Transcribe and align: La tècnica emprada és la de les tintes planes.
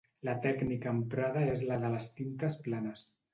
La 0.27 0.33
tècnica 0.45 0.93
emprada 0.99 1.43
és 1.51 1.61
la 1.73 1.77
de 1.85 1.93
les 1.97 2.09
tintes 2.17 2.59
planes. 2.67 3.07